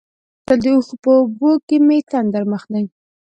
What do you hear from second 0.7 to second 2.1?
اوښکو په اوبو کې مې